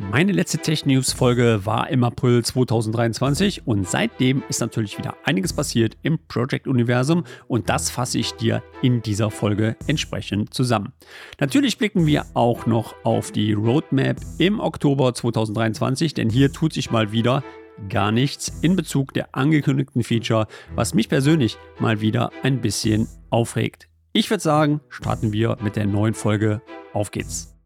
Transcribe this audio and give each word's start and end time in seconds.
Meine 0.00 0.30
letzte 0.30 0.58
Tech 0.58 0.86
News 0.86 1.12
Folge 1.12 1.66
war 1.66 1.90
im 1.90 2.04
April 2.04 2.44
2023 2.44 3.66
und 3.66 3.88
seitdem 3.88 4.44
ist 4.48 4.60
natürlich 4.60 4.96
wieder 4.96 5.16
einiges 5.24 5.52
passiert 5.52 5.96
im 6.02 6.20
Project 6.28 6.68
Universum 6.68 7.24
und 7.48 7.68
das 7.68 7.90
fasse 7.90 8.18
ich 8.18 8.32
dir 8.34 8.62
in 8.80 9.02
dieser 9.02 9.32
Folge 9.32 9.76
entsprechend 9.88 10.54
zusammen. 10.54 10.92
Natürlich 11.40 11.78
blicken 11.78 12.06
wir 12.06 12.26
auch 12.34 12.64
noch 12.64 12.94
auf 13.02 13.32
die 13.32 13.52
Roadmap 13.52 14.18
im 14.38 14.60
Oktober 14.60 15.14
2023, 15.14 16.14
denn 16.14 16.30
hier 16.30 16.52
tut 16.52 16.72
sich 16.72 16.92
mal 16.92 17.10
wieder 17.10 17.42
gar 17.88 18.12
nichts 18.12 18.52
in 18.62 18.76
Bezug 18.76 19.12
der 19.14 19.34
angekündigten 19.34 20.04
Feature, 20.04 20.46
was 20.76 20.94
mich 20.94 21.08
persönlich 21.08 21.58
mal 21.80 22.00
wieder 22.00 22.30
ein 22.44 22.60
bisschen 22.60 23.08
aufregt. 23.30 23.88
Ich 24.12 24.30
würde 24.30 24.42
sagen, 24.42 24.80
starten 24.88 25.32
wir 25.32 25.58
mit 25.60 25.74
der 25.74 25.86
neuen 25.86 26.14
Folge. 26.14 26.62
Auf 26.92 27.10
geht's. 27.10 27.57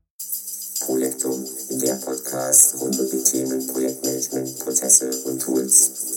Podcast 2.32 2.80
rund 2.80 2.98
um 2.98 3.10
die 3.10 3.22
Themen 3.24 3.66
Projektmanagement, 3.66 4.58
Prozesse 4.60 5.10
und 5.26 5.38
Tools. 5.38 6.11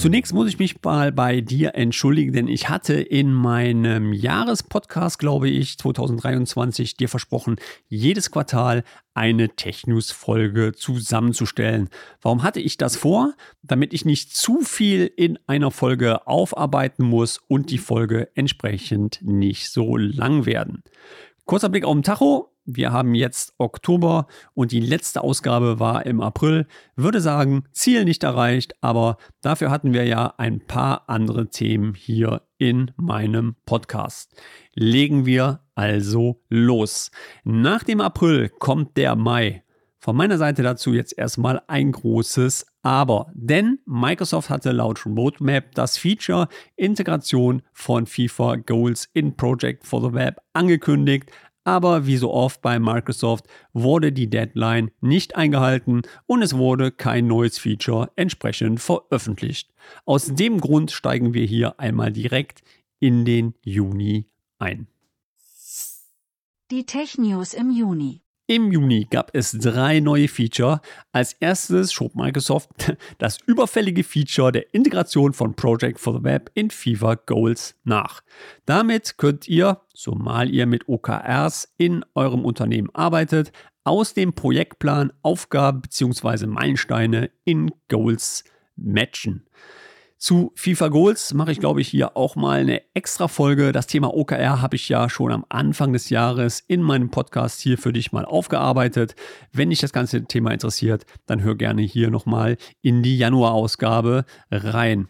Zunächst 0.00 0.32
muss 0.32 0.48
ich 0.48 0.58
mich 0.58 0.82
mal 0.82 1.12
bei 1.12 1.42
dir 1.42 1.74
entschuldigen, 1.74 2.32
denn 2.32 2.48
ich 2.48 2.70
hatte 2.70 2.94
in 2.94 3.34
meinem 3.34 4.14
Jahrespodcast, 4.14 5.18
glaube 5.18 5.50
ich, 5.50 5.76
2023 5.76 6.96
dir 6.96 7.10
versprochen, 7.10 7.56
jedes 7.86 8.30
Quartal 8.30 8.82
eine 9.12 9.50
Tech-News-Folge 9.50 10.72
zusammenzustellen. 10.72 11.90
Warum 12.22 12.42
hatte 12.42 12.60
ich 12.60 12.78
das 12.78 12.96
vor? 12.96 13.34
Damit 13.62 13.92
ich 13.92 14.06
nicht 14.06 14.34
zu 14.34 14.62
viel 14.62 15.04
in 15.04 15.38
einer 15.46 15.70
Folge 15.70 16.26
aufarbeiten 16.26 17.04
muss 17.04 17.36
und 17.36 17.70
die 17.70 17.76
Folge 17.76 18.30
entsprechend 18.34 19.20
nicht 19.20 19.70
so 19.70 19.98
lang 19.98 20.46
werden. 20.46 20.82
Kurzer 21.50 21.68
Blick 21.68 21.84
auf 21.84 21.94
den 21.94 22.04
Tacho. 22.04 22.52
Wir 22.64 22.92
haben 22.92 23.12
jetzt 23.12 23.54
Oktober 23.58 24.28
und 24.54 24.70
die 24.70 24.78
letzte 24.78 25.24
Ausgabe 25.24 25.80
war 25.80 26.06
im 26.06 26.20
April. 26.20 26.68
Würde 26.94 27.20
sagen, 27.20 27.64
Ziel 27.72 28.04
nicht 28.04 28.22
erreicht, 28.22 28.76
aber 28.82 29.16
dafür 29.40 29.68
hatten 29.72 29.92
wir 29.92 30.04
ja 30.04 30.32
ein 30.38 30.64
paar 30.64 31.08
andere 31.08 31.48
Themen 31.48 31.94
hier 31.94 32.42
in 32.56 32.92
meinem 32.96 33.56
Podcast. 33.66 34.40
Legen 34.74 35.26
wir 35.26 35.58
also 35.74 36.40
los. 36.50 37.10
Nach 37.42 37.82
dem 37.82 38.00
April 38.00 38.48
kommt 38.48 38.96
der 38.96 39.16
Mai. 39.16 39.64
Von 39.98 40.14
meiner 40.14 40.38
Seite 40.38 40.62
dazu 40.62 40.94
jetzt 40.94 41.18
erstmal 41.18 41.62
ein 41.66 41.90
großes 41.90 42.64
Aber, 42.82 43.30
denn 43.34 43.78
Microsoft 43.84 44.48
hatte 44.48 44.72
laut 44.72 45.04
Roadmap 45.04 45.74
das 45.74 45.98
Feature 45.98 46.48
Integration 46.76 47.62
von 47.72 48.06
FIFA 48.06 48.56
Goals 48.56 49.08
in 49.12 49.36
Project 49.36 49.86
for 49.86 50.00
the 50.00 50.14
Web 50.14 50.40
angekündigt, 50.54 51.30
aber 51.64 52.06
wie 52.06 52.16
so 52.16 52.32
oft 52.32 52.62
bei 52.62 52.78
Microsoft 52.78 53.46
wurde 53.74 54.12
die 54.12 54.30
Deadline 54.30 54.90
nicht 55.02 55.36
eingehalten 55.36 56.02
und 56.26 56.42
es 56.42 56.56
wurde 56.56 56.90
kein 56.90 57.26
neues 57.26 57.58
Feature 57.58 58.10
entsprechend 58.16 58.80
veröffentlicht. 58.80 59.70
Aus 60.06 60.34
dem 60.34 60.60
Grund 60.60 60.90
steigen 60.90 61.34
wir 61.34 61.44
hier 61.44 61.78
einmal 61.78 62.12
direkt 62.12 62.62
in 62.98 63.26
den 63.26 63.54
Juni 63.62 64.26
ein. 64.58 64.86
Die 66.70 66.86
Tech 66.86 67.18
News 67.18 67.52
im 67.52 67.70
Juni. 67.70 68.22
Im 68.50 68.72
Juni 68.72 69.06
gab 69.08 69.30
es 69.32 69.52
drei 69.52 70.00
neue 70.00 70.26
Feature. 70.26 70.80
Als 71.12 71.34
erstes 71.34 71.92
schob 71.92 72.16
Microsoft 72.16 72.68
das 73.18 73.38
überfällige 73.46 74.02
Feature 74.02 74.50
der 74.50 74.74
Integration 74.74 75.32
von 75.32 75.54
Project 75.54 76.00
for 76.00 76.14
the 76.14 76.24
Web 76.24 76.50
in 76.54 76.68
FIFA 76.68 77.14
Goals 77.26 77.76
nach. 77.84 78.22
Damit 78.66 79.18
könnt 79.18 79.46
ihr, 79.46 79.82
zumal 79.94 80.50
ihr 80.50 80.66
mit 80.66 80.88
OKRs 80.88 81.72
in 81.76 82.04
eurem 82.16 82.44
Unternehmen 82.44 82.90
arbeitet, 82.92 83.52
aus 83.84 84.14
dem 84.14 84.32
Projektplan 84.32 85.12
Aufgaben 85.22 85.82
bzw. 85.82 86.46
Meilensteine 86.46 87.30
in 87.44 87.70
Goals 87.88 88.42
matchen. 88.74 89.46
Zu 90.20 90.52
FIFA 90.54 90.88
Goals 90.88 91.32
mache 91.32 91.50
ich, 91.50 91.60
glaube 91.60 91.80
ich, 91.80 91.88
hier 91.88 92.14
auch 92.14 92.36
mal 92.36 92.60
eine 92.60 92.82
extra 92.92 93.26
Folge. 93.26 93.72
Das 93.72 93.86
Thema 93.86 94.12
OKR 94.14 94.60
habe 94.60 94.76
ich 94.76 94.86
ja 94.90 95.08
schon 95.08 95.32
am 95.32 95.46
Anfang 95.48 95.94
des 95.94 96.10
Jahres 96.10 96.60
in 96.60 96.82
meinem 96.82 97.10
Podcast 97.10 97.62
hier 97.62 97.78
für 97.78 97.90
dich 97.90 98.12
mal 98.12 98.26
aufgearbeitet. 98.26 99.14
Wenn 99.50 99.70
dich 99.70 99.80
das 99.80 99.94
ganze 99.94 100.26
Thema 100.26 100.50
interessiert, 100.50 101.06
dann 101.24 101.42
hör 101.42 101.54
gerne 101.54 101.80
hier 101.80 102.10
nochmal 102.10 102.58
in 102.82 103.02
die 103.02 103.16
Januarausgabe 103.16 104.26
rein. 104.50 105.08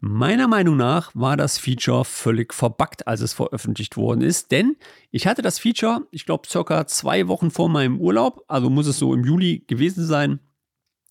Meiner 0.00 0.48
Meinung 0.48 0.76
nach 0.76 1.12
war 1.14 1.36
das 1.36 1.56
Feature 1.56 2.04
völlig 2.04 2.52
verbuggt, 2.52 3.06
als 3.06 3.20
es 3.20 3.32
veröffentlicht 3.32 3.96
worden 3.96 4.20
ist, 4.20 4.50
denn 4.50 4.74
ich 5.12 5.28
hatte 5.28 5.42
das 5.42 5.60
Feature, 5.60 6.08
ich 6.10 6.26
glaube, 6.26 6.48
circa 6.48 6.88
zwei 6.88 7.28
Wochen 7.28 7.52
vor 7.52 7.68
meinem 7.68 8.00
Urlaub, 8.00 8.42
also 8.48 8.68
muss 8.68 8.88
es 8.88 8.98
so 8.98 9.14
im 9.14 9.22
Juli 9.22 9.62
gewesen 9.68 10.04
sein, 10.04 10.40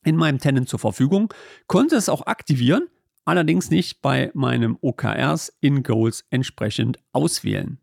in 0.03 0.17
meinem 0.17 0.39
Tenant 0.39 0.67
zur 0.67 0.79
Verfügung, 0.79 1.33
konnte 1.67 1.95
es 1.95 2.09
auch 2.09 2.27
aktivieren 2.27 2.89
allerdings 3.29 3.69
nicht 3.69 4.01
bei 4.01 4.31
meinem 4.33 4.77
OKRs 4.81 5.53
in 5.61 5.83
Goals 5.83 6.25
entsprechend 6.29 6.97
auswählen. 7.13 7.79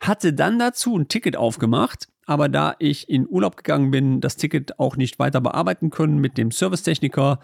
Hatte 0.00 0.32
dann 0.32 0.58
dazu 0.58 0.96
ein 0.96 1.08
Ticket 1.08 1.36
aufgemacht, 1.36 2.08
aber 2.24 2.48
da 2.48 2.76
ich 2.78 3.08
in 3.08 3.28
Urlaub 3.28 3.56
gegangen 3.56 3.90
bin, 3.90 4.20
das 4.20 4.36
Ticket 4.36 4.78
auch 4.78 4.96
nicht 4.96 5.18
weiter 5.18 5.40
bearbeiten 5.40 5.90
können 5.90 6.18
mit 6.18 6.38
dem 6.38 6.50
Servicetechniker. 6.50 7.40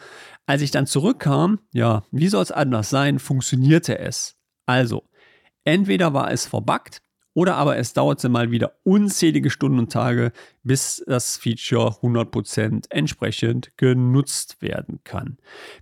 Als 0.46 0.62
ich 0.62 0.70
dann 0.70 0.86
zurückkam, 0.86 1.60
ja, 1.72 2.02
wie 2.10 2.28
soll 2.28 2.42
es 2.42 2.52
anders 2.52 2.90
sein, 2.90 3.18
funktionierte 3.18 3.98
es. 3.98 4.36
Also, 4.66 5.04
entweder 5.64 6.14
war 6.14 6.30
es 6.30 6.46
verbuggt 6.46 7.02
oder 7.34 7.56
aber 7.56 7.78
es 7.78 7.92
dauerte 7.92 8.28
mal 8.28 8.50
wieder 8.50 8.74
unzählige 8.84 9.50
Stunden 9.50 9.78
und 9.78 9.92
Tage, 9.92 10.32
bis 10.62 11.02
das 11.06 11.36
Feature 11.36 11.96
100% 12.02 12.86
entsprechend 12.90 13.76
genutzt 13.76 14.60
werden 14.60 15.00
kann. 15.04 15.38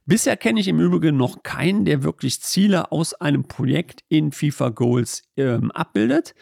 Bisher 0.07 0.37
kenne 0.37 0.61
ich 0.61 0.69
im 0.69 0.81
Übrigen 0.81 1.17
noch 1.17 1.43
keinen, 1.43 1.85
der 1.85 2.03
wirklich 2.03 2.41
Ziele 2.41 2.93
aus 2.93 3.15
einem 3.15 3.45
Projekt 3.45 4.05
in 4.09 4.33
FIFA 4.33 4.71
Goals 4.71 5.23
ähm, 5.37 5.71
abbildet. 5.73 6.35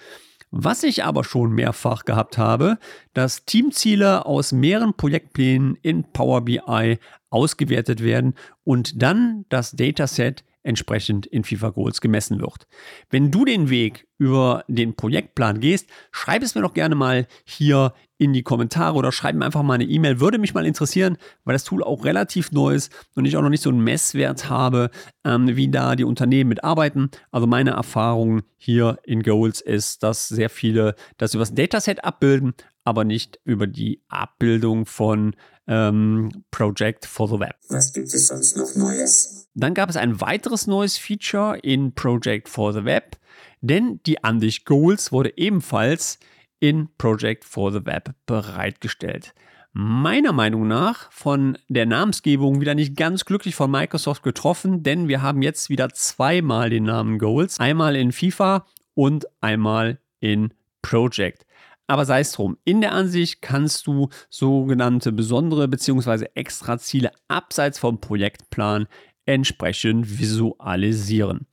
Was 0.51 0.83
ich 0.83 1.05
aber 1.05 1.25
schon 1.25 1.53
mehrfach 1.53 2.07
gehabt 2.07 2.39
habe, 2.39 2.79
dass 3.13 3.45
Teamziele 3.45 4.25
aus 4.25 4.53
mehreren 4.53 4.95
Projektplänen 4.95 5.77
in 5.83 6.05
Power 6.05 6.41
BI 6.43 6.99
ausgewertet 7.29 8.03
werden 8.03 8.35
und 8.65 9.03
dann 9.03 9.45
das 9.51 9.73
Dataset 9.73 10.45
entsprechend 10.63 11.27
in 11.27 11.45
FIFA 11.45 11.71
Goals 11.71 12.01
gemessen 12.01 12.41
wird. 12.41 12.67
Wenn 13.11 13.31
du 13.31 13.45
den 13.45 13.69
Weg 13.69 14.08
über 14.19 14.65
den 14.69 14.95
Projektplan 14.95 15.61
gehst, 15.61 15.89
schreib 16.11 16.43
es 16.43 16.55
mir 16.55 16.63
doch 16.63 16.75
gerne 16.75 16.95
mal 16.95 17.27
hier 17.45 17.95
in 18.19 18.33
die 18.33 18.43
Kommentare 18.43 18.97
oder 18.97 19.13
schreib 19.13 19.37
mir 19.37 19.45
einfach 19.45 19.63
mal 19.63 19.75
eine 19.75 19.85
E-Mail. 19.85 20.21
Würde 20.21 20.39
mich 20.39 20.53
mal 20.53 20.67
interessieren, 20.67 21.17
weil 21.45 21.53
das 21.53 21.65
Tool 21.65 21.85
auch 21.85 22.05
relativ 22.05 22.51
neu 22.51 22.75
ist 22.75 22.93
und 23.15 23.25
ich 23.25 23.37
auch 23.37 23.43
noch 23.43 23.49
nicht 23.49 23.63
so 23.63 23.71
einen 23.71 23.83
Messwert 23.83 24.51
habe, 24.51 24.91
ähm, 25.25 25.57
wie 25.57 25.69
da 25.69 25.95
die 25.95 26.05
Unternehmen 26.05 26.49
mitarbeiten. 26.49 27.11
Also 27.31 27.47
meine 27.47 27.71
Erfahrung 27.71 28.43
hier 28.57 28.99
in 29.05 29.23
Goals 29.23 29.61
ist, 29.61 30.03
dass 30.03 30.29
sehr 30.29 30.51
viele 30.51 30.97
das 31.17 31.35
über 31.35 31.43
das 31.43 31.55
Dataset 31.55 32.05
abbilden, 32.05 32.55
aber 32.85 33.05
nicht 33.05 33.39
über 33.45 33.69
die 33.69 34.03
Abbildung 34.09 34.85
von 34.85 35.37
ähm, 35.69 36.45
Project 36.51 37.07
for 37.07 37.29
the 37.29 37.39
Web. 37.39 37.55
Was 37.69 37.93
gibt 37.93 38.09
es 38.09 38.29
sonst 38.29 38.57
noch 38.57 38.75
Neues? 38.75 39.49
Dann 39.55 39.75
gab 39.75 39.91
es 39.91 39.97
ein 39.97 40.21
weiteres 40.21 40.67
neues 40.67 40.97
Feature 40.97 41.59
in 41.59 41.95
Project 41.95 42.49
for 42.49 42.73
the 42.73 42.85
Web, 42.85 43.17
denn 43.61 44.01
die 44.07 44.23
Ansicht 44.25 44.65
Goals 44.65 45.13
wurde 45.13 45.37
ebenfalls 45.37 46.19
in 46.61 46.89
Project 46.99 47.45
for 47.45 47.73
the 47.73 47.85
Web 47.85 48.15
bereitgestellt. 48.27 49.35
Meiner 49.73 50.33
Meinung 50.33 50.67
nach 50.67 51.13
von 51.13 51.59
der 51.69 51.87
Namensgebung 51.87 52.61
wieder 52.61 52.75
nicht 52.75 52.97
ganz 52.97 53.25
glücklich 53.25 53.55
von 53.55 53.71
Microsoft 53.71 54.23
getroffen, 54.23 54.83
denn 54.83 55.09
wir 55.09 55.23
haben 55.23 55.43
jetzt 55.43 55.71
wieder 55.71 55.91
zweimal 55.91 56.71
den 56.71 56.85
Namen 56.85 57.19
Goals. 57.19 57.61
Einmal 57.61 57.95
in 57.95 58.11
FIFA 58.13 58.67
und 58.95 59.27
einmal 59.41 60.01
in 60.21 60.53
Project. 60.83 61.47
Aber 61.87 62.05
sei 62.05 62.21
es 62.21 62.33
drum, 62.33 62.59
in 62.65 62.81
der 62.81 62.93
Ansicht 62.93 63.41
kannst 63.41 63.87
du 63.87 64.09
sogenannte 64.29 65.13
besondere 65.13 65.69
bzw. 65.69 66.27
extra 66.35 66.79
Ziele 66.79 67.13
abseits 67.29 67.79
vom 67.79 68.01
Projektplan 68.01 68.89
entsprechend 69.25 70.19
visualisieren. 70.19 71.47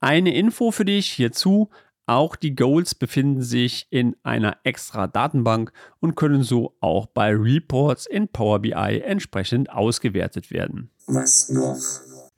Eine 0.00 0.34
Info 0.34 0.70
für 0.70 0.84
dich 0.84 1.10
hierzu. 1.10 1.68
Auch 2.06 2.34
die 2.34 2.56
Goals 2.56 2.94
befinden 2.94 3.42
sich 3.42 3.86
in 3.90 4.16
einer 4.24 4.56
extra 4.64 5.06
Datenbank 5.06 5.72
und 6.00 6.16
können 6.16 6.42
so 6.42 6.74
auch 6.80 7.06
bei 7.06 7.32
Reports 7.32 8.06
in 8.06 8.26
Power 8.26 8.60
BI 8.60 8.72
entsprechend 8.72 9.70
ausgewertet 9.70 10.50
werden. 10.50 10.90
Was 11.06 11.50
noch? 11.50 11.78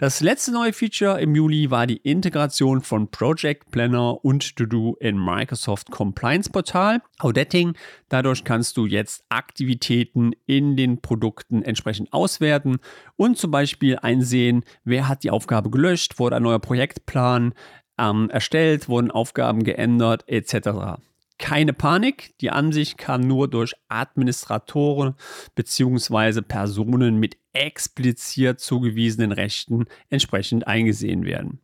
Das 0.02 0.20
letzte 0.20 0.50
neue 0.50 0.72
Feature 0.72 1.20
im 1.20 1.37
Juli 1.37 1.70
war 1.70 1.87
die 1.87 1.99
Integration 1.99 2.81
von 2.81 3.08
Project 3.12 3.70
Planner 3.70 4.25
und 4.25 4.56
To-Do 4.56 4.96
in 4.99 5.16
Microsoft 5.16 5.93
Compliance 5.93 6.50
Portal, 6.50 7.00
Auditing. 7.20 7.75
Dadurch 8.08 8.43
kannst 8.43 8.76
du 8.76 8.87
jetzt 8.87 9.25
Aktivitäten 9.28 10.32
in 10.44 10.76
den 10.76 11.00
Produkten 11.00 11.62
entsprechend 11.62 12.12
auswerten 12.12 12.78
und 13.14 13.38
zum 13.38 13.52
Beispiel 13.52 13.96
einsehen, 13.96 14.64
wer 14.82 15.06
hat 15.06 15.22
die 15.22 15.31
Aufgabe 15.31 15.70
gelöscht, 15.70 16.19
wurde 16.19 16.34
ein 16.34 16.43
neuer 16.43 16.58
Projektplan 16.58 17.54
ähm, 17.96 18.28
erstellt, 18.28 18.88
wurden 18.88 19.12
Aufgaben 19.12 19.62
geändert 19.62 20.25
etc 20.26 20.99
keine 21.43 21.73
Panik. 21.75 22.35
Die 22.41 22.50
Ansicht 22.50 22.97
kann 22.97 23.27
nur 23.27 23.49
durch 23.49 23.75
Administratoren 23.89 25.15
bzw. 25.56 26.41
Personen 26.41 27.19
mit 27.19 27.37
explizit 27.53 28.61
zugewiesenen 28.61 29.33
Rechten 29.33 29.85
entsprechend 30.09 30.67
eingesehen 30.67 31.25
werden. 31.25 31.61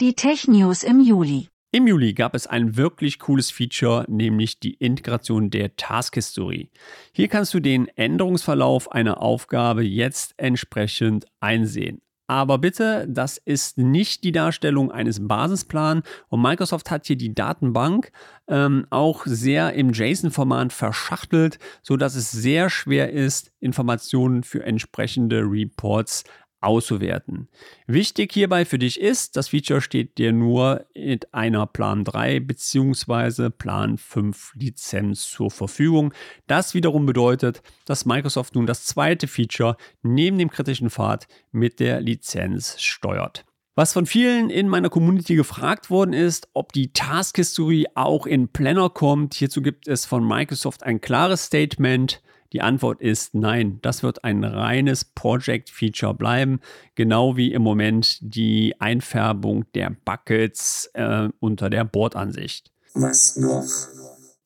Die 0.00 0.14
Tech 0.14 0.46
News 0.46 0.84
im 0.84 1.00
Juli. 1.00 1.48
Im 1.72 1.86
Juli 1.86 2.14
gab 2.14 2.34
es 2.34 2.46
ein 2.46 2.76
wirklich 2.76 3.18
cooles 3.18 3.50
Feature, 3.50 4.06
nämlich 4.08 4.60
die 4.60 4.74
Integration 4.74 5.50
der 5.50 5.76
Task 5.76 6.14
History. 6.14 6.70
Hier 7.12 7.28
kannst 7.28 7.52
du 7.52 7.60
den 7.60 7.88
Änderungsverlauf 7.88 8.90
einer 8.92 9.20
Aufgabe 9.20 9.82
jetzt 9.82 10.34
entsprechend 10.38 11.26
einsehen. 11.40 12.00
Aber 12.28 12.58
bitte, 12.58 13.06
das 13.08 13.38
ist 13.38 13.78
nicht 13.78 14.22
die 14.22 14.32
Darstellung 14.32 14.92
eines 14.92 15.26
Basisplans. 15.26 16.06
Und 16.28 16.42
Microsoft 16.42 16.90
hat 16.90 17.06
hier 17.06 17.16
die 17.16 17.34
Datenbank 17.34 18.12
ähm, 18.48 18.86
auch 18.90 19.24
sehr 19.24 19.72
im 19.72 19.92
JSON-Format 19.92 20.74
verschachtelt, 20.74 21.58
sodass 21.82 22.14
es 22.14 22.30
sehr 22.30 22.68
schwer 22.68 23.10
ist, 23.10 23.50
Informationen 23.60 24.42
für 24.42 24.62
entsprechende 24.62 25.40
Reports 25.40 26.24
auszuwerten. 26.60 27.48
Wichtig 27.86 28.32
hierbei 28.32 28.64
für 28.64 28.78
dich 28.78 29.00
ist, 29.00 29.36
das 29.36 29.48
Feature 29.48 29.80
steht 29.80 30.18
dir 30.18 30.32
nur 30.32 30.86
mit 30.94 31.32
einer 31.32 31.66
Plan 31.66 32.04
3 32.04 32.40
bzw. 32.40 33.50
Plan 33.50 33.98
5 33.98 34.54
Lizenz 34.54 35.28
zur 35.28 35.50
Verfügung. 35.50 36.12
Das 36.46 36.74
wiederum 36.74 37.06
bedeutet, 37.06 37.62
dass 37.84 38.06
Microsoft 38.06 38.54
nun 38.54 38.66
das 38.66 38.86
zweite 38.86 39.28
Feature 39.28 39.76
neben 40.02 40.38
dem 40.38 40.50
kritischen 40.50 40.90
Pfad 40.90 41.28
mit 41.52 41.80
der 41.80 42.00
Lizenz 42.00 42.80
steuert. 42.80 43.44
Was 43.78 43.92
von 43.92 44.06
vielen 44.06 44.50
in 44.50 44.68
meiner 44.68 44.90
Community 44.90 45.36
gefragt 45.36 45.88
worden 45.88 46.12
ist, 46.12 46.48
ob 46.52 46.72
die 46.72 46.92
Task 46.92 47.36
History 47.36 47.86
auch 47.94 48.26
in 48.26 48.48
Planner 48.48 48.90
kommt. 48.90 49.34
Hierzu 49.34 49.62
gibt 49.62 49.86
es 49.86 50.04
von 50.04 50.26
Microsoft 50.26 50.82
ein 50.82 51.00
klares 51.00 51.44
Statement. 51.44 52.20
Die 52.52 52.62
Antwort 52.62 53.00
ist 53.00 53.34
nein. 53.34 53.78
Das 53.82 54.02
wird 54.02 54.24
ein 54.24 54.42
reines 54.44 55.04
Project-Feature 55.04 56.14
bleiben, 56.14 56.60
genau 56.94 57.36
wie 57.36 57.52
im 57.52 57.62
Moment 57.62 58.18
die 58.20 58.74
Einfärbung 58.80 59.70
der 59.74 59.94
Buckets 60.04 60.90
äh, 60.94 61.28
unter 61.40 61.68
der 61.68 61.84
Bordansicht. 61.84 62.72
Was 62.94 63.36
noch? 63.36 63.64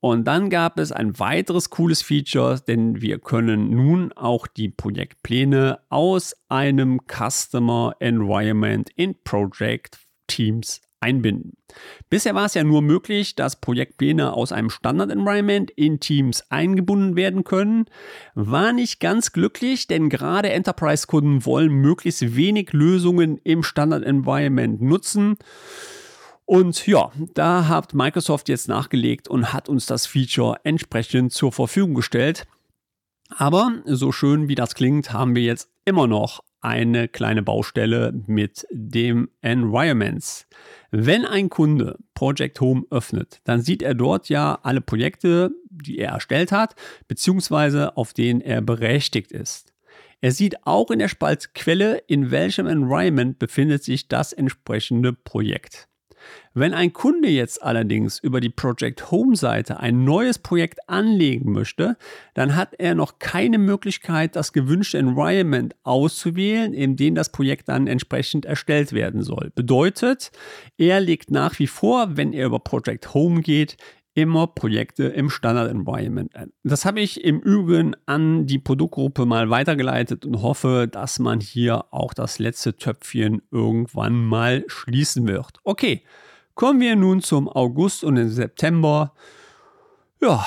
Und 0.00 0.24
dann 0.24 0.50
gab 0.50 0.80
es 0.80 0.90
ein 0.90 1.20
weiteres 1.20 1.70
cooles 1.70 2.02
Feature, 2.02 2.60
denn 2.66 3.00
wir 3.00 3.20
können 3.20 3.70
nun 3.70 4.12
auch 4.14 4.48
die 4.48 4.68
Projektpläne 4.68 5.78
aus 5.90 6.34
einem 6.48 6.98
Customer 7.06 7.94
Environment 8.00 8.90
in 8.96 9.14
Project 9.22 10.00
Teams 10.26 10.80
einbinden. 11.02 11.52
Bisher 12.10 12.34
war 12.34 12.46
es 12.46 12.54
ja 12.54 12.64
nur 12.64 12.82
möglich, 12.82 13.34
dass 13.34 13.60
Projektpläne 13.60 14.32
aus 14.32 14.52
einem 14.52 14.70
Standard-Environment 14.70 15.70
in 15.70 16.00
Teams 16.00 16.44
eingebunden 16.50 17.16
werden 17.16 17.44
können. 17.44 17.86
War 18.34 18.72
nicht 18.72 19.00
ganz 19.00 19.32
glücklich, 19.32 19.86
denn 19.86 20.08
gerade 20.08 20.50
Enterprise-Kunden 20.50 21.44
wollen 21.44 21.72
möglichst 21.72 22.36
wenig 22.36 22.72
Lösungen 22.72 23.38
im 23.38 23.62
Standard-Environment 23.62 24.80
nutzen. 24.80 25.36
Und 26.44 26.86
ja, 26.86 27.10
da 27.34 27.68
hat 27.68 27.94
Microsoft 27.94 28.48
jetzt 28.48 28.68
nachgelegt 28.68 29.28
und 29.28 29.52
hat 29.52 29.68
uns 29.68 29.86
das 29.86 30.06
Feature 30.06 30.60
entsprechend 30.64 31.32
zur 31.32 31.52
Verfügung 31.52 31.94
gestellt. 31.94 32.46
Aber 33.30 33.82
so 33.86 34.12
schön 34.12 34.48
wie 34.48 34.54
das 34.54 34.74
klingt, 34.74 35.12
haben 35.12 35.34
wir 35.34 35.42
jetzt 35.42 35.70
immer 35.84 36.06
noch 36.06 36.42
eine 36.60 37.08
kleine 37.08 37.42
Baustelle 37.42 38.12
mit 38.26 38.66
dem 38.70 39.30
Environments. 39.40 40.46
Wenn 40.94 41.24
ein 41.24 41.48
Kunde 41.48 41.98
Project 42.12 42.60
Home 42.60 42.84
öffnet, 42.90 43.40
dann 43.44 43.62
sieht 43.62 43.80
er 43.80 43.94
dort 43.94 44.28
ja 44.28 44.58
alle 44.62 44.82
Projekte, 44.82 45.50
die 45.70 45.96
er 45.96 46.10
erstellt 46.10 46.52
hat, 46.52 46.74
beziehungsweise 47.08 47.96
auf 47.96 48.12
denen 48.12 48.42
er 48.42 48.60
berechtigt 48.60 49.32
ist. 49.32 49.72
Er 50.20 50.32
sieht 50.32 50.66
auch 50.66 50.90
in 50.90 50.98
der 50.98 51.08
Spaltquelle, 51.08 51.96
in 52.08 52.30
welchem 52.30 52.66
Environment 52.66 53.38
befindet 53.38 53.82
sich 53.82 54.08
das 54.08 54.34
entsprechende 54.34 55.14
Projekt. 55.14 55.88
Wenn 56.54 56.74
ein 56.74 56.92
Kunde 56.92 57.28
jetzt 57.28 57.62
allerdings 57.62 58.18
über 58.18 58.40
die 58.40 58.50
Project 58.50 59.10
Home 59.10 59.36
Seite 59.36 59.80
ein 59.80 60.04
neues 60.04 60.38
Projekt 60.38 60.88
anlegen 60.88 61.52
möchte, 61.52 61.96
dann 62.34 62.56
hat 62.56 62.74
er 62.78 62.94
noch 62.94 63.18
keine 63.18 63.58
Möglichkeit, 63.58 64.36
das 64.36 64.52
gewünschte 64.52 64.98
Environment 64.98 65.74
auszuwählen, 65.82 66.74
in 66.74 66.96
dem 66.96 67.14
das 67.14 67.32
Projekt 67.32 67.68
dann 67.68 67.86
entsprechend 67.86 68.44
erstellt 68.44 68.92
werden 68.92 69.22
soll. 69.22 69.50
Bedeutet, 69.54 70.30
er 70.76 71.00
legt 71.00 71.30
nach 71.30 71.58
wie 71.58 71.66
vor, 71.66 72.16
wenn 72.16 72.32
er 72.32 72.46
über 72.46 72.58
Project 72.58 73.14
Home 73.14 73.40
geht, 73.40 73.76
immer 74.14 74.46
Projekte 74.46 75.04
im 75.04 75.30
Standard 75.30 75.70
Environment 75.70 76.34
ein. 76.36 76.52
Das 76.62 76.84
habe 76.84 77.00
ich 77.00 77.24
im 77.24 77.40
Übrigen 77.40 77.94
an 78.06 78.46
die 78.46 78.58
Produktgruppe 78.58 79.26
mal 79.26 79.50
weitergeleitet 79.50 80.26
und 80.26 80.42
hoffe, 80.42 80.88
dass 80.90 81.18
man 81.18 81.40
hier 81.40 81.86
auch 81.92 82.12
das 82.14 82.38
letzte 82.38 82.76
Töpfchen 82.76 83.42
irgendwann 83.50 84.24
mal 84.24 84.64
schließen 84.66 85.26
wird. 85.26 85.58
Okay, 85.64 86.04
kommen 86.54 86.80
wir 86.80 86.96
nun 86.96 87.22
zum 87.22 87.48
August 87.48 88.04
und 88.04 88.16
im 88.16 88.28
September. 88.28 89.14
Ja, 90.20 90.44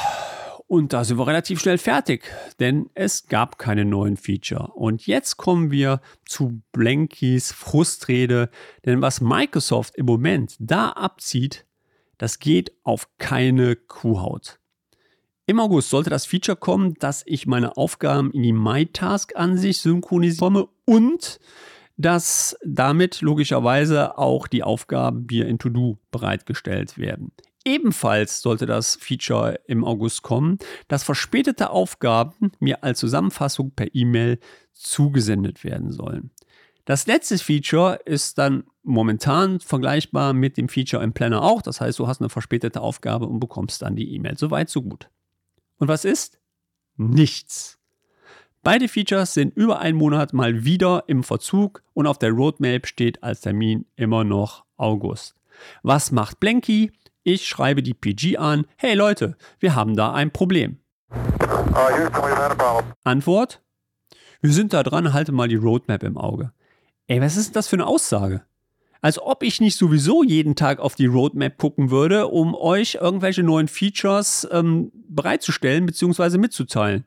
und 0.67 0.93
da 0.93 1.03
sind 1.03 1.17
wir 1.17 1.27
relativ 1.27 1.59
schnell 1.59 1.77
fertig, 1.77 2.23
denn 2.59 2.89
es 2.95 3.27
gab 3.27 3.59
keine 3.59 3.85
neuen 3.85 4.17
Feature. 4.17 4.71
Und 4.73 5.05
jetzt 5.05 5.37
kommen 5.37 5.69
wir 5.69 6.01
zu 6.25 6.61
Blankies 6.71 7.51
Frustrede, 7.51 8.49
denn 8.83 9.01
was 9.01 9.21
Microsoft 9.21 9.95
im 9.95 10.07
Moment 10.07 10.55
da 10.59 10.89
abzieht, 10.89 11.64
das 12.17 12.39
geht 12.39 12.71
auf 12.83 13.07
keine 13.17 13.75
Kuhhaut. 13.75 14.59
Im 15.47 15.59
August 15.59 15.89
sollte 15.89 16.09
das 16.09 16.25
Feature 16.25 16.57
kommen, 16.57 16.95
dass 16.95 17.23
ich 17.25 17.45
meine 17.45 17.77
Aufgaben 17.77 18.31
in 18.31 18.41
die 18.41 18.53
MyTask-Ansicht 18.53 19.79
synchronisiere 19.79 20.69
und 20.85 21.39
dass 21.97 22.57
damit 22.65 23.21
logischerweise 23.21 24.17
auch 24.17 24.47
die 24.47 24.63
Aufgaben 24.63 25.27
hier 25.29 25.47
in 25.47 25.59
To-Do 25.59 25.97
bereitgestellt 26.11 26.97
werden. 26.97 27.31
Ebenfalls 27.63 28.41
sollte 28.41 28.65
das 28.65 28.95
Feature 28.95 29.59
im 29.65 29.83
August 29.83 30.21
kommen, 30.21 30.59
dass 30.87 31.03
verspätete 31.03 31.69
Aufgaben 31.71 32.51
mir 32.59 32.83
als 32.83 32.99
Zusammenfassung 32.99 33.71
per 33.71 33.93
E-Mail 33.93 34.39
zugesendet 34.73 35.63
werden 35.63 35.91
sollen. 35.91 36.31
Das 36.85 37.07
letzte 37.07 37.39
Feature 37.39 37.99
ist 38.05 38.37
dann 38.37 38.63
momentan 38.83 39.59
vergleichbar 39.59 40.33
mit 40.33 40.55
dem 40.55 40.69
Feature 40.69 41.03
im 41.03 41.13
Planner 41.13 41.41
auch. 41.41 41.63
Das 41.63 41.81
heißt, 41.81 41.97
du 41.97 42.07
hast 42.07 42.21
eine 42.21 42.29
verspätete 42.29 42.79
Aufgabe 42.79 43.25
und 43.25 43.39
bekommst 43.39 43.81
dann 43.81 43.95
die 43.95 44.13
E-Mail. 44.13 44.37
Soweit, 44.37 44.69
so 44.69 44.83
gut. 44.83 45.09
Und 45.77 45.87
was 45.87 46.05
ist? 46.05 46.39
Nichts. 46.95 47.79
Beide 48.61 48.87
Features 48.87 49.33
sind 49.33 49.55
über 49.57 49.79
einen 49.79 49.97
Monat 49.97 50.33
mal 50.33 50.63
wieder 50.63 51.03
im 51.07 51.23
Verzug 51.23 51.81
und 51.93 52.05
auf 52.05 52.19
der 52.19 52.31
Roadmap 52.31 52.85
steht 52.85 53.23
als 53.23 53.41
Termin 53.41 53.85
immer 53.95 54.23
noch 54.23 54.63
August. 54.77 55.35
Was 55.81 56.11
macht 56.11 56.39
Blanky? 56.39 56.91
Ich 57.23 57.47
schreibe 57.47 57.81
die 57.81 57.95
PG 57.95 58.37
an. 58.37 58.67
Hey 58.77 58.93
Leute, 58.93 59.37
wir 59.59 59.73
haben 59.73 59.95
da 59.95 60.13
ein 60.13 60.29
Problem. 60.31 60.77
Antwort? 63.03 63.61
Wir 64.41 64.51
sind 64.51 64.73
da 64.73 64.83
dran, 64.83 65.13
halte 65.13 65.31
mal 65.31 65.47
die 65.47 65.55
Roadmap 65.55 66.03
im 66.03 66.17
Auge. 66.17 66.51
Ey, 67.07 67.21
was 67.21 67.37
ist 67.37 67.55
das 67.55 67.67
für 67.67 67.75
eine 67.75 67.85
Aussage? 67.85 68.43
Als 69.01 69.21
ob 69.21 69.43
ich 69.43 69.61
nicht 69.61 69.77
sowieso 69.77 70.23
jeden 70.23 70.55
Tag 70.55 70.79
auf 70.79 70.95
die 70.95 71.05
Roadmap 71.05 71.57
gucken 71.57 71.91
würde, 71.91 72.27
um 72.27 72.55
euch 72.55 72.95
irgendwelche 72.99 73.43
neuen 73.43 73.67
Features 73.67 74.47
ähm, 74.51 74.91
bereitzustellen 75.07 75.85
bzw. 75.85 76.39
mitzuteilen. 76.39 77.05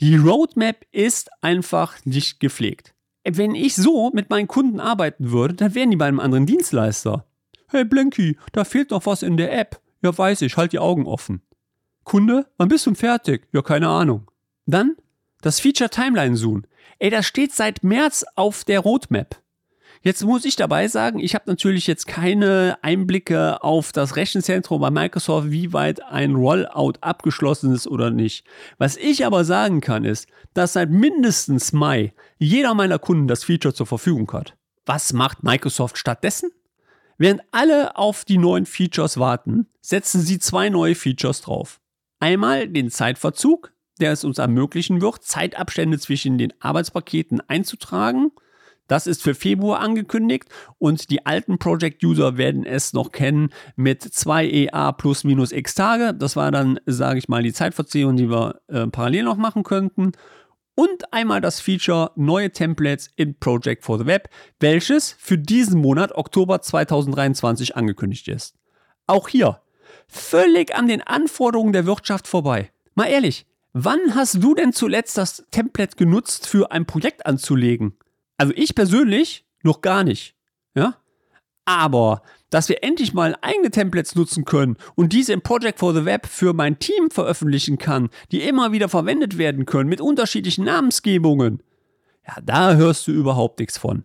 Die 0.00 0.16
Roadmap 0.16 0.84
ist 0.90 1.30
einfach 1.40 2.04
nicht 2.04 2.40
gepflegt. 2.40 2.94
Wenn 3.24 3.54
ich 3.54 3.76
so 3.76 4.10
mit 4.12 4.30
meinen 4.30 4.48
Kunden 4.48 4.80
arbeiten 4.80 5.30
würde, 5.30 5.54
dann 5.54 5.76
wären 5.76 5.92
die 5.92 5.96
bei 5.96 6.06
einem 6.06 6.18
anderen 6.18 6.46
Dienstleister. 6.46 7.24
Hey 7.68 7.84
Blinky, 7.84 8.36
da 8.50 8.64
fehlt 8.64 8.90
noch 8.90 9.06
was 9.06 9.22
in 9.22 9.36
der 9.36 9.56
App. 9.56 9.80
Ja, 10.02 10.16
weiß 10.16 10.42
ich, 10.42 10.56
halt 10.56 10.72
die 10.72 10.80
Augen 10.80 11.06
offen. 11.06 11.42
Kunde, 12.02 12.46
wann 12.56 12.68
bist 12.68 12.86
du 12.86 12.94
fertig? 12.94 13.46
Ja, 13.52 13.62
keine 13.62 13.86
Ahnung. 13.86 14.28
Dann 14.66 14.96
das 15.40 15.60
Feature 15.60 15.90
Timeline 15.90 16.36
Zoom. 16.36 16.64
Ey, 16.98 17.10
das 17.10 17.26
steht 17.26 17.52
seit 17.52 17.82
März 17.82 18.24
auf 18.36 18.64
der 18.64 18.80
Roadmap. 18.80 19.42
Jetzt 20.04 20.24
muss 20.24 20.44
ich 20.44 20.56
dabei 20.56 20.88
sagen, 20.88 21.20
ich 21.20 21.36
habe 21.36 21.44
natürlich 21.46 21.86
jetzt 21.86 22.08
keine 22.08 22.76
Einblicke 22.82 23.62
auf 23.62 23.92
das 23.92 24.16
Rechenzentrum 24.16 24.80
bei 24.80 24.90
Microsoft, 24.90 25.52
wie 25.52 25.72
weit 25.72 26.02
ein 26.02 26.34
Rollout 26.34 26.94
abgeschlossen 27.00 27.72
ist 27.72 27.86
oder 27.86 28.10
nicht. 28.10 28.44
Was 28.78 28.96
ich 28.96 29.24
aber 29.24 29.44
sagen 29.44 29.80
kann, 29.80 30.04
ist, 30.04 30.26
dass 30.54 30.72
seit 30.72 30.90
mindestens 30.90 31.72
Mai 31.72 32.14
jeder 32.38 32.74
meiner 32.74 32.98
Kunden 32.98 33.28
das 33.28 33.44
Feature 33.44 33.74
zur 33.74 33.86
Verfügung 33.86 34.30
hat. 34.32 34.56
Was 34.86 35.12
macht 35.12 35.44
Microsoft 35.44 35.96
stattdessen? 35.96 36.50
Während 37.16 37.42
alle 37.52 37.96
auf 37.96 38.24
die 38.24 38.38
neuen 38.38 38.66
Features 38.66 39.18
warten, 39.18 39.68
setzen 39.80 40.20
sie 40.20 40.40
zwei 40.40 40.68
neue 40.68 40.96
Features 40.96 41.42
drauf. 41.42 41.80
Einmal 42.18 42.68
den 42.68 42.90
Zeitverzug, 42.90 43.72
der 44.02 44.12
es 44.12 44.24
uns 44.24 44.38
ermöglichen 44.38 45.00
wird, 45.00 45.22
Zeitabstände 45.22 45.98
zwischen 45.98 46.36
den 46.36 46.52
Arbeitspaketen 46.60 47.40
einzutragen 47.48 48.32
das 48.92 49.06
ist 49.06 49.22
für 49.22 49.34
Februar 49.34 49.80
angekündigt 49.80 50.48
und 50.76 51.10
die 51.10 51.24
alten 51.24 51.58
Project-User 51.58 52.36
werden 52.36 52.66
es 52.66 52.92
noch 52.92 53.10
kennen 53.10 53.48
mit 53.74 54.02
2 54.02 54.46
EA 54.46 54.92
plus 54.92 55.24
minus 55.24 55.50
x 55.50 55.74
Tage. 55.74 56.12
Das 56.12 56.36
war 56.36 56.50
dann, 56.50 56.78
sage 56.84 57.18
ich 57.18 57.26
mal, 57.26 57.42
die 57.42 57.54
Zeitverzögerung, 57.54 58.16
die 58.16 58.28
wir 58.28 58.60
äh, 58.68 58.86
parallel 58.88 59.22
noch 59.24 59.38
machen 59.38 59.62
könnten. 59.62 60.12
Und 60.74 61.10
einmal 61.10 61.40
das 61.40 61.60
Feature 61.60 62.10
neue 62.16 62.50
Templates 62.50 63.08
in 63.16 63.38
Project 63.38 63.82
for 63.82 63.98
the 63.98 64.04
Web, 64.04 64.28
welches 64.60 65.16
für 65.18 65.38
diesen 65.38 65.80
Monat 65.80 66.12
Oktober 66.12 66.60
2023 66.60 67.76
angekündigt 67.76 68.28
ist. 68.28 68.56
Auch 69.06 69.28
hier 69.28 69.62
völlig 70.06 70.74
an 70.74 70.86
den 70.86 71.02
Anforderungen 71.02 71.72
der 71.72 71.86
Wirtschaft 71.86 72.26
vorbei. 72.26 72.70
Mal 72.94 73.06
ehrlich, 73.06 73.46
wann 73.72 74.14
hast 74.14 74.42
du 74.42 74.54
denn 74.54 74.72
zuletzt 74.72 75.16
das 75.18 75.44
Template 75.50 75.96
genutzt, 75.96 76.46
für 76.46 76.72
ein 76.72 76.86
Projekt 76.86 77.26
anzulegen? 77.26 77.94
Also 78.36 78.52
ich 78.56 78.74
persönlich 78.74 79.46
noch 79.62 79.80
gar 79.80 80.04
nicht. 80.04 80.34
Ja? 80.74 80.96
Aber 81.64 82.22
dass 82.50 82.68
wir 82.68 82.82
endlich 82.82 83.14
mal 83.14 83.36
eigene 83.40 83.70
Templates 83.70 84.14
nutzen 84.14 84.44
können 84.44 84.76
und 84.94 85.12
diese 85.12 85.32
im 85.32 85.42
Project 85.42 85.78
for 85.78 85.94
the 85.94 86.04
Web 86.04 86.26
für 86.26 86.52
mein 86.52 86.78
Team 86.78 87.10
veröffentlichen 87.10 87.78
kann, 87.78 88.10
die 88.30 88.42
immer 88.42 88.72
wieder 88.72 88.88
verwendet 88.88 89.38
werden 89.38 89.64
können 89.64 89.88
mit 89.88 90.00
unterschiedlichen 90.00 90.64
Namensgebungen, 90.64 91.62
ja, 92.26 92.34
da 92.42 92.74
hörst 92.74 93.06
du 93.06 93.12
überhaupt 93.12 93.58
nichts 93.58 93.78
von. 93.78 94.04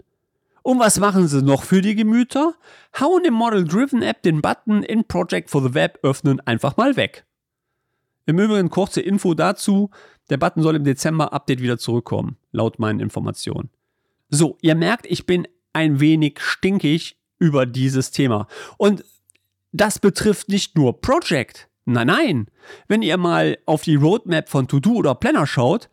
Und 0.63 0.79
was 0.79 1.00
machen 1.00 1.27
sie 1.27 1.41
noch 1.41 1.63
für 1.63 1.81
die 1.81 1.95
Gemüter? 1.95 2.53
Hauen 3.00 3.24
im 3.25 3.33
Model 3.33 3.63
Driven 3.63 4.01
App 4.01 4.21
den 4.24 4.41
Button 4.41 4.83
in 4.83 5.05
Project 5.05 5.50
for 5.50 5.62
the 5.62 5.74
Web 5.74 6.00
öffnen 6.03 6.41
einfach 6.41 6.77
mal 6.77 6.95
weg. 6.95 7.26
Im 8.27 8.39
Übrigen 8.39 8.69
kurze 8.69 9.01
Info 9.01 9.34
dazu, 9.34 9.89
der 10.29 10.38
Button 10.38 10.62
soll 10.62 10.75
im 10.75 10.84
Dezember 10.84 11.31
Update 11.31 11.62
wieder 11.62 11.77
zurückkommen, 11.77 12.38
laut 12.51 12.77
meinen 12.77 13.00
Informationen. 13.00 13.69
So, 14.29 14.57
ihr 14.62 14.75
merkt, 14.75 15.07
ich 15.07 15.25
bin 15.25 15.48
ein 15.72 16.01
wenig 16.01 16.39
stinkig 16.41 17.17
über 17.39 17.65
dieses 17.65 18.12
Thema. 18.12 18.48
Und 18.77 19.05
das 19.72 20.00
betrifft 20.00 20.50
nicht 20.50 20.75
nur 20.75 21.00
Project. 21.00 21.69
Nein, 21.86 22.07
nein. 22.07 22.48
Wenn 22.89 23.01
ihr 23.01 23.15
mal 23.15 23.57
auf 23.65 23.84
die 23.84 23.96
Roadmap 23.96 24.50
von 24.50 24.67
To-Do 24.67 24.96
oder 24.96 25.15
Planner 25.15 25.48
schaut, 25.48 25.89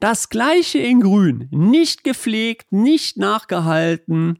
das 0.00 0.30
gleiche 0.30 0.78
in 0.78 1.00
grün. 1.00 1.48
Nicht 1.50 2.02
gepflegt, 2.02 2.72
nicht 2.72 3.18
nachgehalten. 3.18 4.38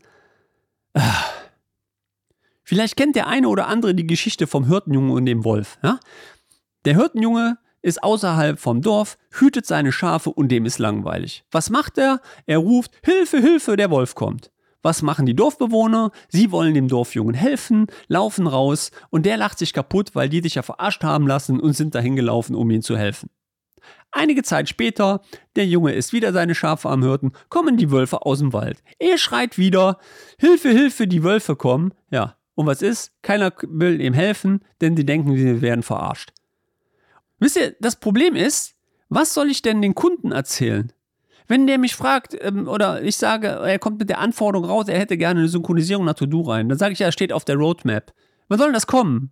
Vielleicht 2.63 2.97
kennt 2.97 3.17
der 3.17 3.27
eine 3.27 3.49
oder 3.49 3.67
andere 3.69 3.95
die 3.95 4.07
Geschichte 4.07 4.47
vom 4.47 4.67
Hirtenjungen 4.67 5.11
und 5.11 5.27
dem 5.27 5.45
Wolf. 5.45 5.79
Ja? 5.83 6.01
Der 6.85 6.97
Hirtenjunge 6.97 7.57
ist 7.81 8.03
außerhalb 8.03 8.59
vom 8.59 8.83
Dorf, 8.83 9.17
hütet 9.31 9.65
seine 9.65 9.91
Schafe 9.91 10.31
und 10.31 10.49
dem 10.49 10.67
ist 10.67 10.79
langweilig. 10.79 11.45
Was 11.51 11.71
macht 11.71 11.97
er? 11.97 12.21
Er 12.47 12.59
ruft 12.59 12.93
Hilfe, 13.03 13.39
Hilfe, 13.39 13.77
der 13.77 13.91
Wolf 13.91 14.15
kommt. 14.15 14.51
Was 14.83 15.01
machen 15.01 15.25
die 15.25 15.35
Dorfbewohner? 15.35 16.11
Sie 16.29 16.51
wollen 16.51 16.75
dem 16.75 16.89
Dorfjungen 16.89 17.35
helfen, 17.35 17.87
laufen 18.09 18.47
raus 18.47 18.91
und 19.09 19.25
der 19.25 19.39
lacht 19.39 19.59
sich 19.59 19.73
kaputt, 19.73 20.11
weil 20.15 20.29
die 20.29 20.43
sich 20.43 20.57
ja 20.57 20.63
verarscht 20.63 21.05
haben 21.05 21.27
lassen 21.27 21.59
und 21.59 21.73
sind 21.73 21.95
dahin 21.95 22.17
gelaufen, 22.17 22.55
um 22.55 22.71
ihm 22.71 22.83
zu 22.83 22.99
helfen. 22.99 23.31
Einige 24.11 24.43
Zeit 24.43 24.69
später, 24.69 25.23
der 25.57 25.67
Junge 25.67 25.93
ist 25.93 26.13
wieder 26.13 26.35
seine 26.35 26.55
Schafe 26.55 26.91
am 26.91 27.03
Hirten, 27.03 27.33
kommen 27.49 27.79
die 27.79 27.91
Wölfe 27.91 28.27
aus 28.27 28.41
dem 28.41 28.53
Wald. 28.53 28.83
Er 28.99 29.17
schreit 29.17 29.57
wieder, 29.57 29.99
Hilfe, 30.39 30.69
Hilfe, 30.69 31.07
die 31.07 31.25
Wölfe 31.25 31.57
kommen. 31.57 31.95
Ja, 32.11 32.37
und 32.55 32.67
was 32.67 32.83
ist? 32.83 33.13
Keiner 33.23 33.53
will 33.63 34.03
ihm 34.03 34.13
helfen, 34.13 34.61
denn 34.83 34.97
sie 34.97 35.07
denken, 35.07 35.35
sie 35.35 35.63
werden 35.63 35.83
verarscht. 35.83 36.33
Wisst 37.45 37.57
ihr, 37.57 37.77
das 37.79 37.97
Problem 37.97 38.37
ist, 38.37 38.75
was 39.11 39.35
soll 39.35 39.51
ich 39.51 39.61
denn 39.61 39.83
den 39.83 39.95
Kunden 39.95 40.33
erzählen? 40.33 40.91
Wenn 41.47 41.67
der 41.67 41.77
mich 41.77 41.95
fragt, 41.95 42.35
ähm, 42.41 42.67
oder 42.67 43.03
ich 43.03 43.19
sage, 43.19 43.49
er 43.49 43.79
kommt 43.79 43.99
mit 43.99 44.09
der 44.09 44.19
Anforderung 44.19 44.65
raus, 44.67 44.89
er 44.89 44.99
hätte 44.99 45.19
gerne 45.19 45.41
eine 45.41 45.49
Synchronisierung 45.51 46.07
nach 46.07 46.15
To-Do 46.15 46.41
rein, 46.41 46.71
dann 46.71 46.79
sage 46.79 46.95
ich 46.95 47.01
ja, 47.01 47.07
er 47.09 47.13
steht 47.13 47.35
auf 47.35 47.45
der 47.45 47.57
Roadmap. 47.57 48.15
Wann 48.49 48.59
soll 48.59 48.73
das 48.73 48.87
kommen? 48.87 49.31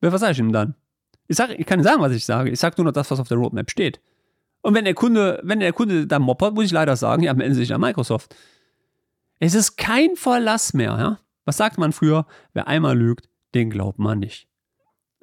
Was 0.00 0.22
sage 0.22 0.32
ich 0.32 0.38
ihm 0.38 0.50
dann? 0.50 0.76
Ich, 1.28 1.36
sag, 1.36 1.50
ich 1.50 1.66
kann 1.66 1.78
nicht 1.78 1.88
sagen, 1.88 2.00
was 2.00 2.12
ich 2.12 2.24
sage. 2.24 2.48
Ich 2.48 2.58
sage 2.58 2.76
nur 2.78 2.86
noch 2.86 2.92
das, 2.92 3.10
was 3.10 3.20
auf 3.20 3.28
der 3.28 3.36
Roadmap 3.36 3.70
steht. 3.70 4.00
Und 4.62 4.74
wenn 4.74 4.86
der 4.86 4.94
Kunde, 4.94 5.38
wenn 5.42 5.60
der 5.60 5.74
Kunde 5.74 6.06
dann 6.06 6.22
moppert, 6.22 6.54
muss 6.54 6.64
ich 6.64 6.72
leider 6.72 6.96
sagen, 6.96 7.22
ja, 7.22 7.34
melden 7.34 7.54
Sie 7.54 7.60
sich 7.60 7.74
an 7.74 7.82
Microsoft. 7.82 8.34
Es 9.40 9.54
ist 9.54 9.76
kein 9.76 10.16
Verlass 10.16 10.72
mehr, 10.72 10.96
ja? 10.98 11.18
Was 11.44 11.58
sagt 11.58 11.76
man 11.76 11.92
früher? 11.92 12.24
Wer 12.54 12.66
einmal 12.66 12.96
lügt, 12.96 13.28
den 13.54 13.68
glaubt 13.68 13.98
man 13.98 14.20
nicht. 14.20 14.48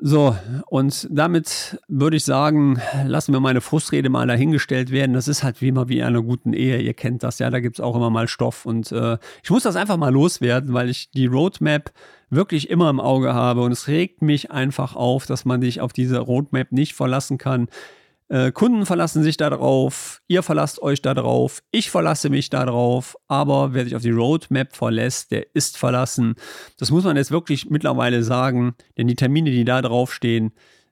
So, 0.02 0.34
und 0.68 1.08
damit 1.12 1.78
würde 1.90 2.16
ich 2.16 2.24
sagen, 2.24 2.82
lassen 3.06 3.34
wir 3.34 3.42
meine 3.42 3.60
Frustrede 3.60 4.10
mal 4.10 4.28
dahingestellt 4.28 4.92
werden. 4.92 5.14
Das 5.14 5.28
ist 5.28 5.44
halt 5.44 5.60
wie 5.62 5.68
immer 5.68 5.90
wie 5.90 6.00
in 6.00 6.06
einer 6.06 6.22
guten 6.22 6.54
Ehe. 6.54 6.80
Ihr 6.80 6.94
kennt 6.94 7.22
das 7.22 7.40
ja, 7.40 7.50
da 7.50 7.60
gibt 7.60 7.76
es 7.76 7.82
auch 7.82 7.98
immer 7.98 8.10
mal 8.10 8.30
Stoff. 8.30 8.66
Und 8.66 8.94
äh, 8.94 9.18
ich 9.44 9.50
muss 9.50 9.64
das 9.64 9.76
einfach 9.76 9.98
mal 9.98 10.14
loswerden, 10.14 10.74
weil 10.74 10.90
ich 10.90 11.12
die 11.12 11.26
Roadmap 11.26 11.92
wirklich 12.30 12.70
immer 12.70 12.90
im 12.90 13.02
Auge 13.02 13.34
habe. 13.34 13.62
Und 13.62 13.74
es 13.74 13.90
regt 13.90 14.22
mich 14.22 14.52
einfach 14.52 14.96
auf, 14.96 15.26
dass 15.26 15.44
man 15.44 15.62
sich 15.62 15.82
auf 15.82 15.92
diese 15.92 16.20
Roadmap 16.20 16.72
nicht 16.72 16.94
verlassen 16.94 17.38
kann. 17.38 17.68
Äh, 18.30 18.52
Kunden 18.52 18.86
verlassen 18.86 19.24
sich 19.24 19.38
darauf, 19.38 20.22
ihr 20.28 20.44
verlasst 20.44 20.82
euch 20.84 21.02
darauf, 21.02 21.64
ich 21.72 21.90
verlasse 21.90 22.30
mich 22.30 22.52
darauf, 22.52 23.18
aber 23.28 23.74
wer 23.74 23.86
sich 23.86 23.96
auf 23.96 24.04
die 24.04 24.12
Roadmap 24.12 24.76
verlässt, 24.76 25.32
der 25.32 25.48
ist 25.56 25.78
verlassen. 25.78 26.36
Das 26.78 26.92
muss 26.92 27.04
man 27.04 27.18
jetzt 27.18 27.32
wirklich 27.32 27.72
mittlerweile 27.72 28.24
sagen, 28.24 28.76
denn 28.98 29.08
die 29.08 29.16
Termine, 29.16 29.50
die 29.50 29.66
da 29.66 29.82
draufstehen, 29.82 30.52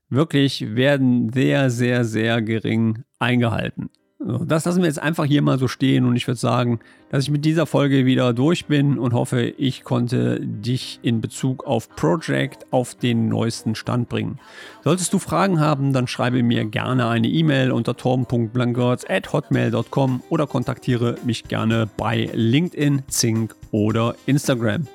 wirklich 0.09 0.75
werden 0.75 1.31
sehr, 1.31 1.69
sehr, 1.69 2.05
sehr 2.05 2.41
gering 2.41 3.03
eingehalten. 3.19 3.91
Das 4.19 4.65
lassen 4.65 4.81
wir 4.81 4.87
jetzt 4.87 5.01
einfach 5.01 5.25
hier 5.25 5.43
mal 5.43 5.59
so 5.59 5.67
stehen 5.67 6.05
und 6.05 6.15
ich 6.15 6.27
würde 6.27 6.39
sagen, 6.39 6.79
dass 7.11 7.23
ich 7.23 7.29
mit 7.29 7.45
dieser 7.45 7.67
Folge 7.67 8.07
wieder 8.07 8.33
durch 8.33 8.65
bin 8.65 8.97
und 8.97 9.13
hoffe, 9.13 9.43
ich 9.43 9.83
konnte 9.83 10.39
dich 10.41 10.99
in 11.03 11.21
Bezug 11.21 11.67
auf 11.67 11.87
Project 11.95 12.65
auf 12.71 12.95
den 12.95 13.29
neuesten 13.29 13.75
Stand 13.75 14.09
bringen. 14.09 14.39
Solltest 14.83 15.13
du 15.13 15.19
Fragen 15.19 15.59
haben, 15.59 15.93
dann 15.93 16.07
schreibe 16.07 16.41
mir 16.41 16.65
gerne 16.65 17.07
eine 17.07 17.27
E-Mail 17.27 17.71
unter 17.71 17.95
torben.blankertz.hotmail.com 17.95 20.23
oder 20.29 20.47
kontaktiere 20.47 21.17
mich 21.23 21.43
gerne 21.43 21.87
bei 21.95 22.27
LinkedIn, 22.33 23.03
Zink 23.09 23.55
oder 23.69 24.15
Instagram. 24.25 24.87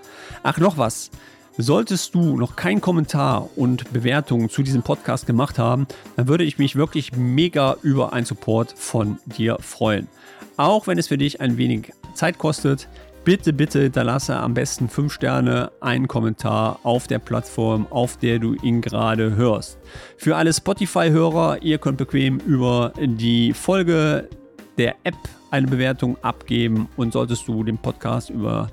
Ach, 0.43 0.59
noch 0.59 0.79
was. 0.79 1.13
Solltest 1.59 2.15
du 2.15 2.39
noch 2.39 2.57
keinen 2.57 2.81
Kommentar 2.81 3.51
und 3.57 3.93
Bewertung 3.93 4.49
zu 4.49 4.63
diesem 4.63 4.83
Podcast 4.83 5.27
gemacht 5.27 5.59
haben, 5.59 5.87
dann 6.17 6.27
würde 6.27 6.45
ich 6.45 6.59
mich 6.59 6.77
wirklich 6.77 7.15
mega 7.15 7.77
über 7.83 8.15
einen 8.15 8.25
Support 8.25 8.73
von 8.75 9.19
dir 9.27 9.59
freuen. 9.61 10.09
Auch 10.57 10.87
wenn 10.87 10.97
es 10.97 11.09
für 11.09 11.19
dich 11.19 11.43
ein 11.43 11.59
wenig 11.59 11.93
Zeit 12.15 12.39
kostet, 12.39 12.89
bitte, 13.25 13.53
bitte 13.53 13.83
hinterlasse 13.83 14.35
am 14.35 14.55
besten 14.55 14.89
5 14.89 15.13
Sterne 15.13 15.71
einen 15.81 16.09
Kommentar 16.09 16.79
auf 16.85 17.07
der 17.07 17.19
Plattform, 17.19 17.87
auf 17.91 18.17
der 18.17 18.39
du 18.39 18.55
ihn 18.55 18.81
gerade 18.81 19.37
hörst. 19.37 19.79
Für 20.17 20.37
alle 20.37 20.55
Spotify-Hörer, 20.55 21.63
ihr 21.63 21.77
könnt 21.77 21.99
bequem 21.99 22.39
über 22.39 22.95
die 22.99 23.53
Folge 23.53 24.31
der 24.79 24.97
App 25.05 25.17
eine 25.51 25.67
Bewertung 25.67 26.17
abgeben 26.23 26.89
und 26.97 27.13
solltest 27.13 27.47
du 27.47 27.63
den 27.63 27.77
Podcast 27.77 28.31
über 28.31 28.71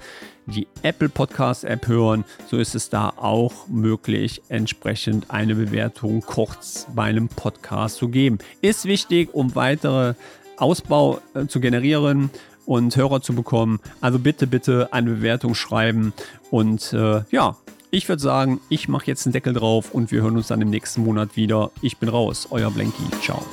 die 0.50 0.68
Apple 0.84 1.10
Podcast 1.10 1.64
App 1.64 1.88
hören, 1.88 2.26
so 2.48 2.58
ist 2.58 2.76
es 2.76 2.90
da 2.90 3.14
auch 3.16 3.68
möglich, 3.68 4.42
entsprechend 4.50 5.32
eine 5.32 5.56
Bewertung 5.56 6.22
kurz 6.22 6.88
bei 6.94 7.04
einem 7.04 7.28
Podcast 7.28 7.98
zu 7.98 8.10
geben. 8.10 8.40
Ist 8.62 8.86
wichtig, 8.86 9.34
um 9.34 9.56
weitere 9.56 10.14
Ausbau 10.58 11.22
äh, 11.34 11.48
zu 11.48 11.60
generieren 11.60 12.30
und 12.66 12.96
Hörer 12.96 13.22
zu 13.22 13.34
bekommen. 13.34 13.80
Also 14.02 14.20
bitte, 14.20 14.46
bitte 14.46 14.94
eine 14.94 15.12
Bewertung 15.12 15.56
schreiben. 15.56 16.14
Und 16.52 16.94
äh, 16.94 17.24
ja, 17.32 17.58
ich 17.92 18.08
würde 18.08 18.22
sagen, 18.22 18.60
ich 18.70 18.88
mache 18.88 19.08
jetzt 19.08 19.26
einen 19.26 19.34
Deckel 19.34 19.54
drauf 19.54 19.92
und 19.92 20.12
wir 20.12 20.22
hören 20.22 20.38
uns 20.38 20.48
dann 20.48 20.62
im 20.62 20.70
nächsten 20.70 21.04
Monat 21.04 21.36
wieder. 21.36 21.72
Ich 21.82 21.98
bin 21.98 22.10
raus, 22.10 22.48
euer 22.52 22.70
Blanky. 22.70 23.04
Ciao. 23.22 23.44